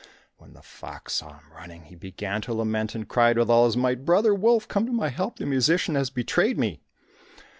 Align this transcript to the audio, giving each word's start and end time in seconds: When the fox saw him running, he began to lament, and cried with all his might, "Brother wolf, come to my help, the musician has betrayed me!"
When 0.39 0.53
the 0.53 0.63
fox 0.63 1.13
saw 1.13 1.33
him 1.37 1.53
running, 1.53 1.83
he 1.83 1.93
began 1.95 2.41
to 2.41 2.55
lament, 2.55 2.95
and 2.95 3.07
cried 3.07 3.37
with 3.37 3.51
all 3.51 3.67
his 3.67 3.77
might, 3.77 4.03
"Brother 4.03 4.33
wolf, 4.33 4.67
come 4.67 4.87
to 4.87 4.91
my 4.91 5.09
help, 5.09 5.35
the 5.37 5.45
musician 5.45 5.93
has 5.93 6.09
betrayed 6.09 6.57
me!" 6.57 6.81